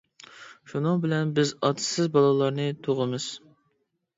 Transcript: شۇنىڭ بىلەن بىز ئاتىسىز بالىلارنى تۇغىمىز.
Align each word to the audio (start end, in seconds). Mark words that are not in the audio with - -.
شۇنىڭ 0.71 1.03
بىلەن 1.03 1.35
بىز 1.39 1.51
ئاتىسىز 1.69 2.09
بالىلارنى 2.17 2.67
تۇغىمىز. 2.89 3.29